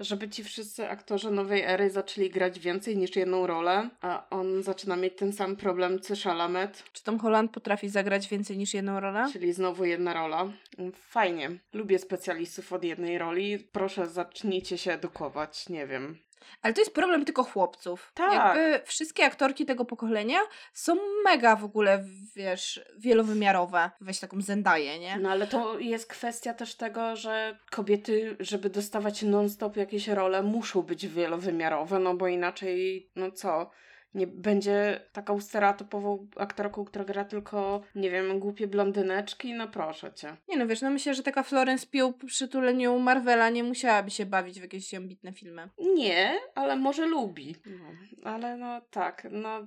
[0.00, 4.96] żeby ci wszyscy aktorzy nowej ery zaczęli grać więcej niż jedną rolę, a on zaczyna
[4.96, 9.26] mieć ten sam problem co Chalamet, Czy Tom Holland potrafi zagrać więcej niż jedną rolę?
[9.32, 10.48] czyli znowu jedna rola.
[10.94, 11.50] Fajnie.
[11.72, 13.58] Lubię specjalistów od jednej roli.
[13.72, 16.16] Proszę, zacznijcie się edukować, nie wiem.
[16.62, 18.12] Ale to jest problem tylko chłopców.
[18.14, 18.32] Tak.
[18.32, 20.38] Jakby wszystkie aktorki tego pokolenia
[20.72, 22.04] są mega w ogóle,
[22.36, 23.90] wiesz, wielowymiarowe.
[24.00, 25.18] Weź taką Zendaję, nie?
[25.18, 30.82] No ale to jest kwestia też tego, że kobiety, żeby dostawać non-stop jakieś role, muszą
[30.82, 33.70] być wielowymiarowe, no bo inaczej, no co,
[34.14, 40.36] nie będzie taką stereotypową aktorką, która gra tylko, nie wiem, głupie blondyneczki, no proszę cię.
[40.48, 44.26] Nie no, wiesz, no myślę, że taka Florence Pugh przy przytuleniu Marvela nie musiałaby się
[44.26, 45.68] bawić w jakieś ambitne filmy.
[45.78, 47.56] Nie, ale może lubi.
[47.66, 49.66] No, ale no tak, no...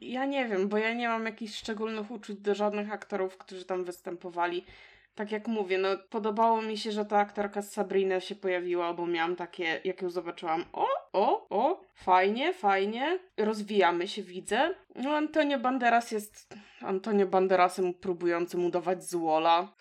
[0.00, 3.84] Ja nie wiem, bo ja nie mam jakichś szczególnych uczuć do żadnych aktorów, którzy tam
[3.84, 4.64] występowali.
[5.14, 9.06] Tak jak mówię, no podobało mi się, że ta aktorka z Sabrina się pojawiła, bo
[9.06, 14.74] miałam takie, jak ją zobaczyłam, o, o, o, fajnie, fajnie, rozwijamy się, widzę.
[14.94, 19.68] No Antonio Banderas jest Antonio Banderasem próbującym udawać złola.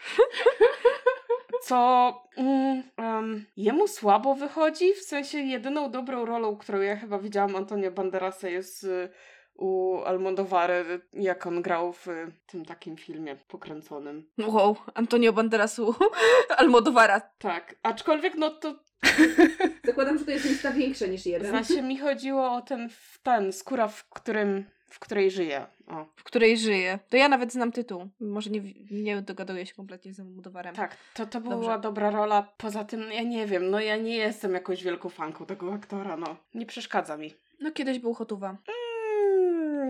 [1.63, 7.55] Co mm, em, jemu słabo wychodzi, w sensie jedyną dobrą rolą, którą ja chyba widziałam
[7.55, 9.09] Antonio Banderasa jest y,
[9.55, 14.29] u Almodovary, jak on grał w y, tym takim filmie pokręconym.
[14.47, 15.95] Wow, Antonio Banderasu
[16.57, 17.19] Almodovara.
[17.19, 18.75] Tak, aczkolwiek no to
[19.85, 22.89] Zakładam, że to jest lista większa niż znaczy mi chodziło o ten,
[23.23, 25.65] ten skóra, w którym, w której żyje.
[25.87, 26.99] O, W której żyje.
[27.09, 28.07] To ja nawet znam tytuł.
[28.19, 28.61] Może nie,
[28.91, 30.75] nie dogaduję się kompletnie z Almodovarem.
[30.75, 31.79] tak, to, to była Dobrze.
[31.79, 32.47] dobra rola.
[32.57, 36.35] Poza tym, ja nie wiem, no ja nie jestem jakąś wielką fanką tego aktora, no.
[36.53, 37.33] Nie przeszkadza mi.
[37.59, 38.57] No kiedyś był Hotuwa.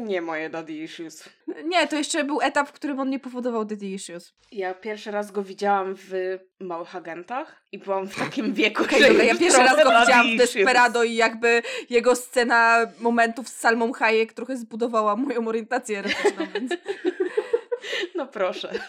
[0.02, 1.30] Nie moje daddy issues.
[1.66, 4.34] Nie, to jeszcze był etap, w którym on nie powodował daddy issues.
[4.52, 9.08] Ja pierwszy raz go widziałam w Małych Agentach i byłam w takim wieku, Okej, że
[9.08, 10.38] dobra, ja pierwszy raz go widziałam w.
[10.38, 16.72] Desperado i jakby jego scena momentów z Salmą Hayek trochę zbudowała moją orientację erotyczną, więc,
[18.16, 18.80] No proszę.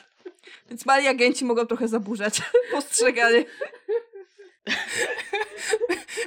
[0.71, 3.45] więc mali agenci mogą trochę zaburzać postrzeganie.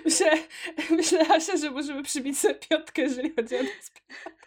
[0.06, 0.32] Myślę,
[0.90, 4.45] myślałam się, że możemy przybić sobie piątkę, jeżeli chodzi o Desperado.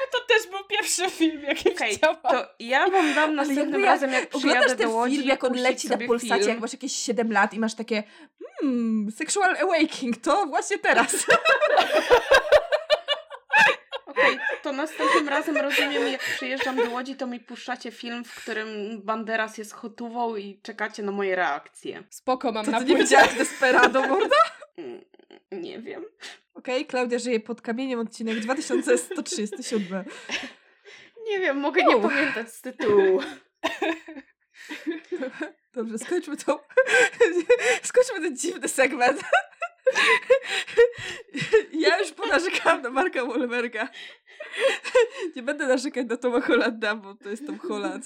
[0.00, 2.16] Bo to też był pierwszy film, jaki Okej, widziałam.
[2.22, 5.94] to ja wam dam następnym razem, jak przyjadę do Łodzi film, jak on leci na
[5.94, 6.48] sobie Polsacie, film.
[6.48, 8.02] jak masz jakieś 7 lat i masz takie
[8.60, 11.26] hmm, sexual awakening, to właśnie teraz.
[14.06, 19.00] Okej, to następnym razem rozumiem, jak przyjeżdżam do Łodzi, to mi puszczacie film, w którym
[19.02, 22.02] Banderas jest hotową i czekacie na moje reakcje.
[22.10, 23.04] Spoko, mam To na ty nie
[23.38, 24.36] Desperado, morda?
[24.78, 25.00] Mm,
[25.52, 26.04] Nie wiem.
[26.60, 30.04] Okej, Klaudia żyje pod kamieniem, odcinek 2137.
[31.28, 33.20] Nie wiem, mogę nie pamiętać z tytułu.
[35.74, 36.66] Dobrze, skończmy to.
[37.82, 39.20] skończmy ten dziwny segment.
[41.72, 43.88] ja już ponarzekałam na Marka Wahlberga.
[45.36, 48.04] Nie będę narzekać na Toma Hollanda, bo to jest Tom Holland.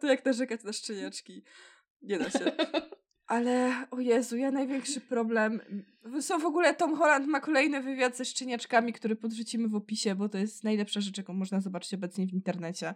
[0.00, 1.44] To jak narzekać na szczeniaczki.
[2.02, 2.52] Nie da się.
[3.32, 5.60] Ale, o Jezu, ja największy problem.
[6.20, 10.28] Są w ogóle, Tom Holland ma kolejny wywiad ze szczeniaczkami, który podrzucimy w opisie, bo
[10.28, 12.94] to jest najlepsza rzecz, jaką można zobaczyć obecnie w internecie.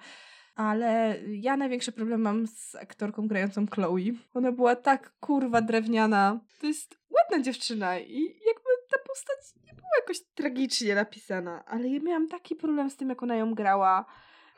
[0.54, 4.12] Ale ja największy problem mam z aktorką grającą Chloe.
[4.34, 6.40] Ona była tak kurwa drewniana.
[6.60, 12.00] To jest ładna dziewczyna i jakby ta postać nie była jakoś tragicznie napisana, ale ja
[12.00, 14.04] miałam taki problem z tym, jak ona ją grała.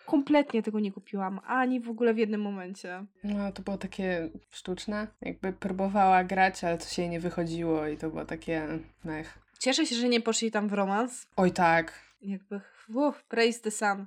[0.08, 3.04] Kompletnie tego nie kupiłam, ani w ogóle w jednym momencie.
[3.24, 5.06] No, to było takie sztuczne.
[5.20, 8.66] Jakby próbowała grać, ale się jej nie wychodziło i to było takie
[9.04, 9.38] mech.
[9.58, 11.26] Cieszę się, że nie poszli tam w romans.
[11.36, 11.92] Oj tak.
[12.22, 12.60] Jakby,
[12.94, 14.06] uff, praise the sun.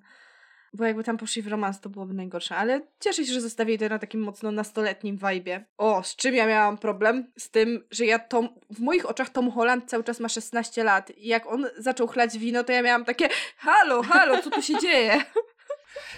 [0.74, 2.56] Bo jakby tam poszli w romans, to byłoby najgorsze.
[2.56, 5.64] Ale cieszę się, że zostawili to na takim mocno nastoletnim vibe.
[5.78, 7.32] O, z czym ja miałam problem?
[7.38, 11.12] Z tym, że ja Tom, w moich oczach Tom Holland cały czas ma 16 lat.
[11.18, 14.80] I jak on zaczął chlać wino, to ja miałam takie halo, halo, co tu się
[14.80, 15.14] dzieje?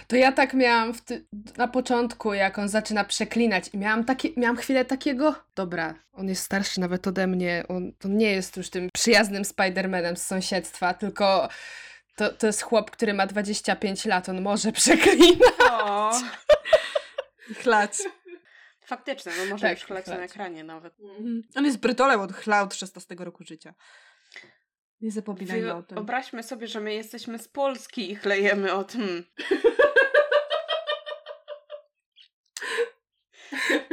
[0.08, 1.26] To ja tak miałam w ty-
[1.58, 6.44] na początku, jak on zaczyna przeklinać i miałam, takie, miałam chwilę takiego, dobra, on jest
[6.44, 11.50] starszy nawet ode mnie, on to nie jest już tym przyjaznym Spidermanem z sąsiedztwa, tylko
[12.16, 15.54] To, to jest chłop, który ma 25 lat, on może przeklinać.
[15.72, 16.12] O,
[17.62, 17.92] Chlać.
[18.86, 21.00] faktycznie, no może Tak, już chlać na ekranie nawet.
[21.00, 21.42] Mhm.
[21.56, 23.74] On jest brytolem od chla od 16 roku życia.
[25.02, 25.96] Nie zapominajmy Wy- o tym.
[25.96, 29.24] Wyobraźmy sobie, że my jesteśmy z Polski i chlejemy o tym.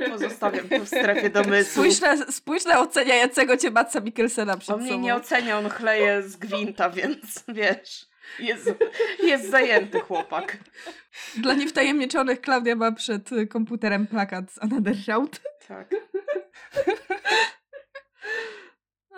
[0.09, 1.73] Pozostawiam to w strefie domysłu.
[1.73, 5.03] Spójrz na, spójrz na oceniającego cię Matsa Mikkelsena przed On mnie sobą.
[5.03, 8.07] nie ocenia, on chleje z gwinta, więc wiesz,
[8.39, 8.75] jest,
[9.23, 10.57] jest zajęty chłopak.
[11.37, 15.41] Dla niewtajemniczonych Klaudia ma przed komputerem plakat z Another Round.
[15.69, 15.95] Tak,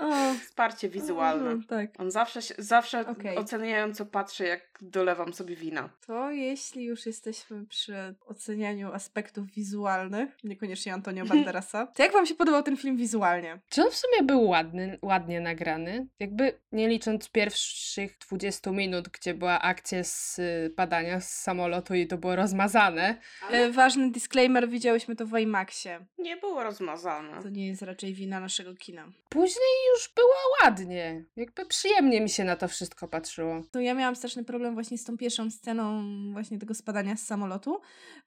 [0.02, 1.50] O, wsparcie wizualne.
[1.50, 1.90] o, tak.
[1.98, 3.36] On zawsze, się- zawsze Okej.
[3.36, 5.88] oceniająco patrzy, jak dolewam sobie wina.
[6.06, 12.34] To jeśli już jesteśmy przy ocenianiu aspektów wizualnych, niekoniecznie Antonio Banderasa, to jak wam się
[12.34, 13.60] podobał ten film wizualnie?
[13.68, 16.06] Czy on w sumie był ładny, ładnie nagrany?
[16.20, 22.06] Jakby nie licząc pierwszych 20 minut, gdzie była akcja z y, padania z samolotu i
[22.06, 23.16] to było rozmazane.
[23.50, 26.06] E, ważny disclaimer, widziałyśmy to w IMAXie.
[26.18, 27.42] Nie było rozmazane.
[27.42, 29.04] To nie jest raczej wina naszego kina.
[29.28, 31.24] Później już było ładnie.
[31.36, 33.62] Jakby przyjemnie mi się na to wszystko patrzyło.
[33.70, 36.02] To ja miałam straszny problem właśnie z tą pierwszą sceną
[36.32, 37.80] właśnie tego spadania z samolotu,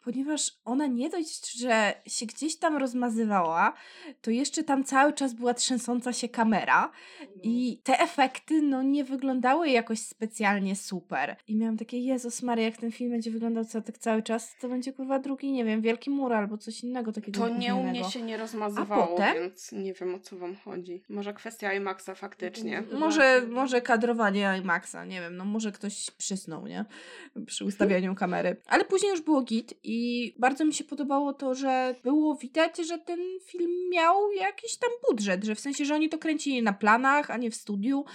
[0.04, 3.74] ponieważ ona nie dość, że się gdzieś tam rozmazywała,
[4.22, 6.92] to jeszcze tam cały czas była trzęsąca się kamera
[7.44, 11.36] i te efekty no nie wyglądały jakoś specjalnie super.
[11.48, 14.70] I miałam takie, Jezus Maria, jak ten film będzie wyglądał ca- tak cały czas, to
[14.70, 18.04] będzie kurwa drugi, nie wiem, Wielki Mur albo coś innego takiego To nie u mnie
[18.04, 19.34] się nie rozmazywało, potem?
[19.34, 21.04] więc nie wiem o co wam chodzi.
[21.10, 22.84] Może kwestia IMAXa faktycznie.
[22.92, 26.86] Może, może kadrowanie IMAXa, nie wiem, no może ktoś przysnął, nie?
[27.46, 28.62] Przy ustawianiu kamery.
[28.68, 32.98] Ale później już było git i bardzo mi się podobało to, że było widać, że
[32.98, 37.32] ten film miał jakiś tam budżet, że w sensie, że oni to kręcili na planach,
[37.32, 38.06] a nie w studiu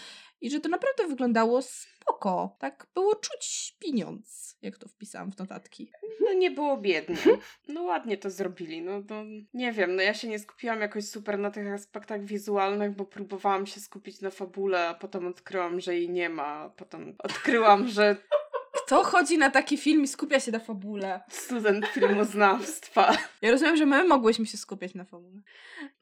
[0.41, 1.63] i że to naprawdę wyglądało
[2.11, 2.57] spoko.
[2.59, 5.91] Tak było czuć pieniądz, jak to wpisałam w notatki.
[6.21, 7.17] No nie było biednie.
[7.69, 8.83] No ładnie to zrobili.
[8.83, 12.97] No, no nie wiem, no ja się nie skupiłam jakoś super na tych aspektach wizualnych,
[12.97, 16.71] bo próbowałam się skupić na fabule, a potem odkryłam, że jej nie ma.
[16.77, 18.17] Potem odkryłam, że
[18.91, 21.21] Kto chodzi na taki film i skupia się na fabule?
[21.29, 23.17] student filmoznawstwa.
[23.43, 25.41] Ja rozumiem, że my mogłyśmy się skupiać na fabule.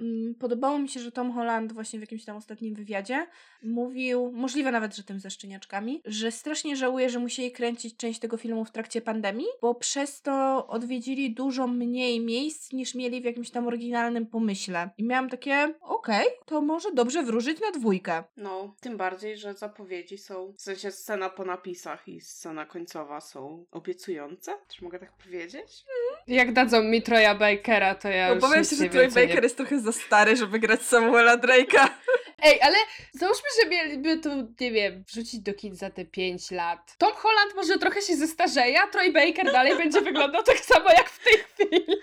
[0.01, 3.27] Mm, Podobało mi się, że Tom Holland właśnie w jakimś tam ostatnim wywiadzie
[3.63, 8.37] mówił, możliwe nawet, że tym ze szczeniaczkami, że strasznie żałuje, że musieli kręcić część tego
[8.37, 13.51] filmu w trakcie pandemii, bo przez to odwiedzili dużo mniej miejsc niż mieli w jakimś
[13.51, 14.91] tam oryginalnym pomyśle.
[14.99, 18.25] I miałam takie, okej, to może dobrze wróżyć na dwójkę.
[18.37, 22.78] No, tym bardziej, że zapowiedzi są, w sensie scena po napisach i scena końcowa
[23.21, 24.59] są obiecujące.
[24.69, 25.85] Czy mogę tak powiedzieć?
[26.27, 29.45] Jak dadzą mi Troja Bakera, to ja już Obawiam się, że Troy więcej nie Baker
[29.45, 31.89] jest trochę za stary, żeby grać Samuela Drake'a.
[32.43, 32.77] Ej, ale
[33.13, 36.95] załóżmy, że mieliby to, nie wiem, wrzucić do kin za te 5 lat.
[36.99, 41.11] Tom Holland może trochę się zestarzeje, a Troy Baker dalej będzie wyglądał tak samo jak
[41.11, 41.97] w tej chwili.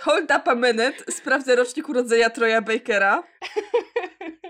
[0.00, 1.12] Hold up a minute.
[1.12, 3.22] Sprawdzę rocznik urodzenia Troya Bakera.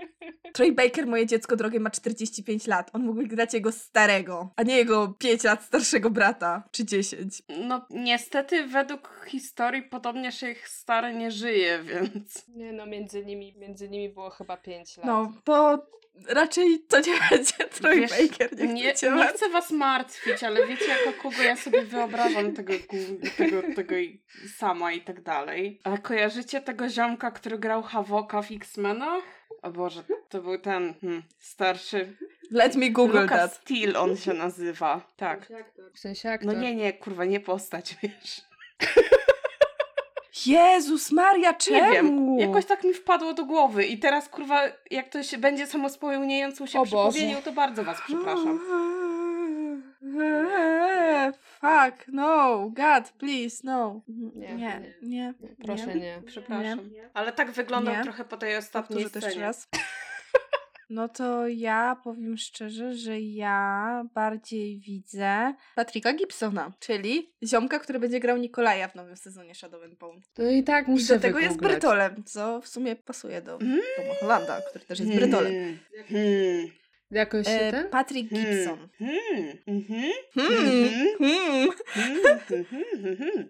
[0.57, 2.89] Troy Baker, moje dziecko drogie, ma 45 lat.
[2.93, 7.43] On mógłby grać jego starego, a nie jego 5 lat starszego brata, czy 10.
[7.49, 12.47] No, niestety według historii podobnie się ich stary nie żyje, więc...
[12.47, 15.05] Nie no, między nimi, między nimi było chyba 5 lat.
[15.05, 15.87] No, bo
[16.29, 19.31] raczej to nie będzie Troy Wiesz, Baker, nie Nie, nie was.
[19.33, 22.73] chcę was martwić, ale wiecie jako kogo ja sobie wyobrażam tego,
[23.37, 24.21] tego, tego i-
[24.57, 25.79] sama i tak dalej.
[25.83, 29.23] A kojarzycie tego ziomka, który grał Havoka w X-Menach?
[29.61, 32.17] O Boże, to był ten hmm, starszy...
[32.51, 33.53] Let me google Lucas that.
[33.53, 35.01] Steel on się nazywa.
[35.17, 35.47] Tak.
[35.93, 38.41] W sensie jak No nie, nie, kurwa, nie postać, wiesz.
[40.45, 41.91] Jezus Maria, Nie czemu?
[41.91, 46.65] wiem, jakoś tak mi wpadło do głowy i teraz, kurwa, jak to się będzie samospełniającą
[46.65, 48.59] się przypomnieniu, to bardzo was przepraszam.
[51.59, 54.01] Fuck, no, God, please, no.
[54.35, 55.33] Nie, nie, nie.
[55.65, 56.21] Proszę nie.
[56.25, 56.79] Przepraszam.
[57.13, 58.03] Ale tak wyglądał Nie.
[58.03, 59.45] trochę po tej ostatniej Powtórzę to jeszcze scenie.
[59.45, 59.67] raz.
[60.89, 68.19] No to ja powiem szczerze, że ja bardziej widzę Patricka Gibsona, czyli ziomka, który będzie
[68.19, 70.21] grał Nikolaja w nowym sezonie Shadow and Bone.
[70.33, 71.71] To i tak I muszę do tego jest wygooglać.
[71.71, 73.79] Brytolem, co w sumie pasuje do Mm.
[73.97, 75.53] Toma Hollanda, który też jest Brytolem.
[75.53, 75.77] Hmm.
[76.07, 76.67] Hmm.
[77.11, 77.89] Jakoś E, ten?
[77.89, 78.51] Patrick Hmm.
[78.55, 78.87] Gibson.
[78.97, 79.57] Hmm.
[79.67, 80.11] Mhm.
[80.33, 80.53] Hmm.
[80.53, 80.89] Mhm.
[81.17, 81.17] Hmm.
[81.17, 81.69] Hmm.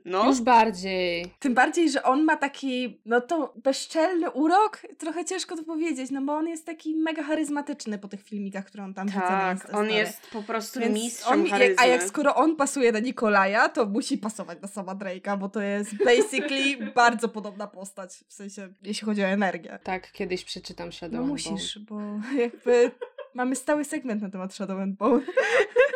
[0.06, 0.26] No.
[0.26, 1.34] Już bardziej.
[1.40, 6.22] Tym bardziej, że on ma taki, no to bezczelny urok, trochę ciężko to powiedzieć, no
[6.22, 9.90] bo on jest taki mega charyzmatyczny po tych filmikach, które on tam Tak, Insta on
[9.90, 11.76] jest po prostu Więc mistrzem on, charyzmy.
[11.84, 15.62] a jak skoro on pasuje na Nikolaja, to musi pasować na sama Drake'a, bo to
[15.62, 19.80] jest basically bardzo podobna postać, w sensie, jeśli chodzi o energię.
[19.84, 22.00] Tak, kiedyś przeczytam Shadow No musisz, bo
[22.44, 22.92] jakby
[23.38, 25.26] Mamy stały segment na temat Shadow and Bone.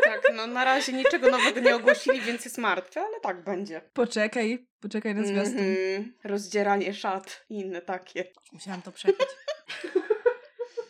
[0.03, 3.81] Tak, no na razie niczego nowego nie ogłosili, więc jest martwy, ale tak będzie.
[3.93, 5.59] Poczekaj, poczekaj na zwiastun.
[5.59, 6.13] Mhm.
[6.23, 8.25] Rozdzieranie szat i inne takie.
[8.51, 9.27] Musiałam to przepić.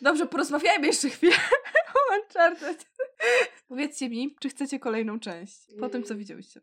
[0.02, 1.36] Dobrze, porozmawiajmy jeszcze chwilę
[1.94, 2.86] o Uncharted.
[3.68, 6.60] Powiedzcie mi, czy chcecie kolejną część po tym, co widziałyście.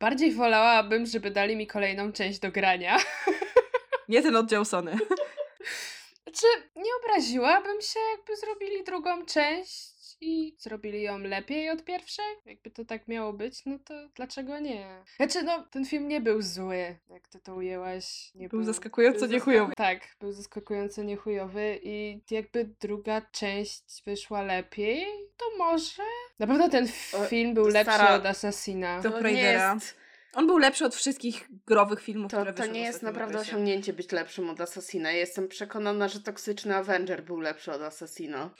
[0.00, 2.98] Bardziej wolałabym, żeby dali mi kolejną część do grania.
[4.08, 4.98] Nie ten oddział Sony.
[6.30, 12.24] Znaczy, nie obraziłabym się, jakby zrobili drugą część i zrobili ją lepiej od pierwszej.
[12.46, 15.04] Jakby to tak miało być, no to dlaczego nie?
[15.16, 18.30] Znaczy, no, ten film nie był zły, jak ty to ujęłaś.
[18.34, 19.72] Nie Był zaskakująco był niechujowy.
[19.76, 26.02] Tak, był zaskakująco niechujowy i jakby druga część wyszła lepiej, to może...
[26.38, 26.88] Na pewno ten
[27.28, 29.02] film był lepszy Sara, od Assassina.
[29.02, 29.96] To To nie jest,
[30.34, 33.52] On był lepszy od wszystkich growych filmów, to, które to nie jest naprawdę okresie.
[33.52, 35.12] osiągnięcie być lepszym od Assassina.
[35.12, 38.50] Jestem przekonana, że toksyczny Avenger był lepszy od Assassina.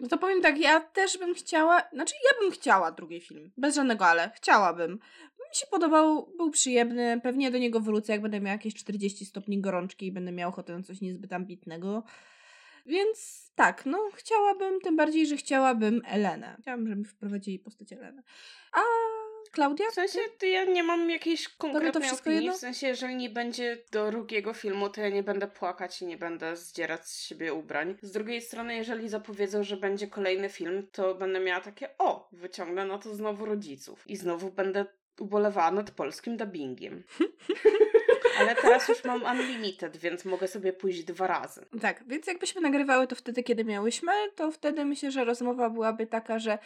[0.00, 3.74] No to powiem tak, ja też bym chciała, znaczy ja bym chciała drugi film, bez
[3.74, 4.92] żadnego ale, chciałabym.
[5.22, 9.60] Mi się podobał, był przyjemny, pewnie do niego wrócę, jak będę miała jakieś 40 stopni
[9.60, 12.02] gorączki i będę miała ochotę na coś niezbyt ambitnego.
[12.86, 16.56] Więc tak, no chciałabym, tym bardziej, że chciałabym Elenę.
[16.60, 18.22] Chciałabym, żeby wprowadzili postać Eleny.
[18.72, 18.80] A
[19.56, 19.90] Klaudia?
[19.90, 22.36] W sensie, to ja nie mam jakiejś konkretnej opinii.
[22.36, 22.52] jedno?
[22.52, 26.16] W sensie, jeżeli nie będzie do drugiego filmu, to ja nie będę płakać i nie
[26.16, 27.96] będę zdzierać z siebie ubrań.
[28.02, 32.84] Z drugiej strony, jeżeli zapowiedzą, że będzie kolejny film, to będę miała takie, o, wyciągnę
[32.84, 34.04] na to znowu rodziców.
[34.06, 34.84] I znowu będę
[35.20, 37.02] ubolewała nad polskim dubbingiem.
[38.46, 41.66] Ale teraz już mam Unlimited, więc mogę sobie pójść dwa razy.
[41.80, 46.38] Tak, więc jakbyśmy nagrywały to wtedy, kiedy miałyśmy, to wtedy myślę, że rozmowa byłaby taka,
[46.38, 46.58] że e,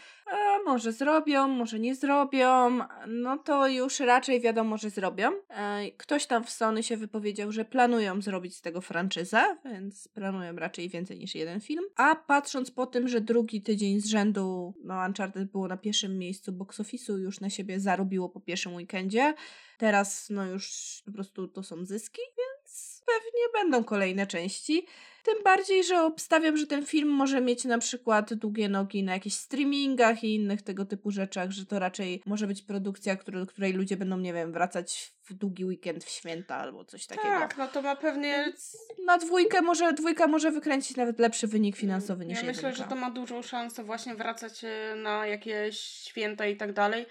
[0.65, 5.31] może zrobią, może nie zrobią, no to już raczej wiadomo, że zrobią.
[5.49, 10.57] E, ktoś tam w Sony się wypowiedział, że planują zrobić z tego franczyzę, więc planują
[10.57, 11.85] raczej więcej niż jeden film.
[11.97, 16.53] A patrząc po tym, że drugi tydzień z rzędu, no Uncharted było na pierwszym miejscu
[16.53, 19.35] box office'u, już na siebie zarobiło po pierwszym weekendzie,
[19.81, 20.67] teraz no już
[21.07, 24.87] po prostu to są zyski, więc pewnie będą kolejne części.
[25.25, 29.37] Tym bardziej, że obstawiam, że ten film może mieć na przykład długie nogi na jakichś
[29.37, 33.73] streamingach i innych tego typu rzeczach, że to raczej może być produkcja, który, do której
[33.73, 37.29] ludzie będą, nie wiem, wracać w długi weekend, w święta albo coś takiego.
[37.29, 38.53] Tak, no to ma pewnie...
[39.07, 42.85] Na dwójkę może, dwójka może wykręcić nawet lepszy wynik finansowy niż Ja myślę, jedynka.
[42.85, 47.07] że to ma dużą szansę właśnie wracać e, na jakieś święta i tak dalej.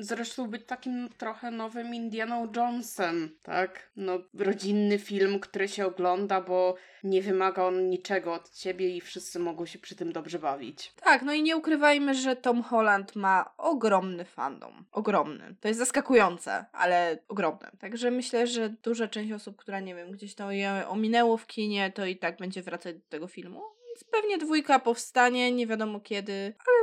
[0.00, 3.90] Zresztą być takim trochę nowym Indianą Jonesem, tak?
[3.96, 9.38] No, rodzinny film, który się ogląda, bo nie wymaga on niczego od ciebie i wszyscy
[9.38, 10.92] mogą się przy tym dobrze bawić.
[11.02, 14.84] Tak, no i nie ukrywajmy, że Tom Holland ma ogromny fandom.
[14.92, 15.54] Ogromny.
[15.60, 17.68] To jest zaskakujące, ale ogromny.
[17.80, 21.92] Także myślę, że duża część osób, która nie wiem, gdzieś to je ominęło w kinie,
[21.94, 23.62] to i tak będzie wracać do tego filmu.
[23.88, 26.77] Więc pewnie dwójka powstanie, nie wiadomo kiedy, ale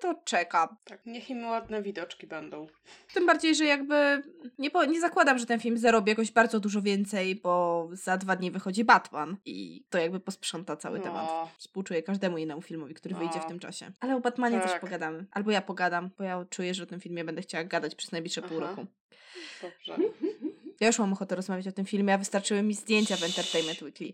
[0.00, 0.68] to czekam.
[0.84, 2.66] Tak, niech im ładne widoczki będą.
[3.14, 4.22] Tym bardziej, że jakby
[4.58, 8.36] nie, po, nie zakładam, że ten film zarobi jakoś bardzo dużo więcej, bo za dwa
[8.36, 11.04] dni wychodzi Batman i to jakby posprząta cały No.
[11.04, 11.28] temat.
[11.58, 13.48] Współczuję każdemu innemu filmowi, który wyjdzie w No.
[13.48, 13.92] tym czasie.
[14.00, 14.80] Ale o Batmanie też Tak.
[14.80, 15.26] pogadamy.
[15.30, 18.42] Albo ja pogadam, bo ja czuję, że o tym filmie będę chciała gadać przez najbliższe
[18.42, 18.66] pół Aha.
[18.70, 18.86] roku.
[19.62, 19.96] Dobrze.
[20.80, 24.12] Ja już mam ochotę rozmawiać o tym filmie, a wystarczyły mi zdjęcia w Entertainment Weekly.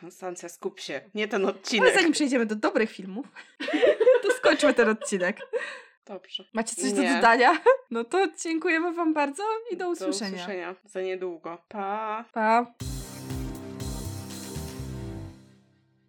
[0.00, 1.00] Konstancja, skup się.
[1.14, 1.94] Nie ten Ale odcinek.
[1.94, 3.26] zanim przejdziemy do dobrych filmów,
[4.50, 5.36] to skończmy ten odcinek.
[6.06, 6.44] Dobrze.
[6.54, 7.14] Macie coś do Nie.
[7.14, 7.58] dodania?
[7.90, 10.36] No to dziękujemy wam bardzo i do Do usłyszenia.
[10.36, 11.58] usłyszenia za niedługo.
[11.68, 12.24] Pa!
[12.32, 12.66] Pa!